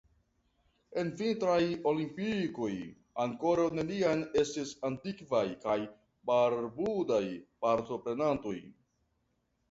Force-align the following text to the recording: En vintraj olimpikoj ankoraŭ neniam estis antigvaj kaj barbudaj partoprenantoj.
En 0.99 1.09
vintraj 1.17 1.57
olimpikoj 1.89 2.69
ankoraŭ 3.23 3.65
neniam 3.79 4.23
estis 4.43 4.71
antigvaj 4.89 5.43
kaj 5.67 5.75
barbudaj 6.31 7.21
partoprenantoj. 7.67 8.55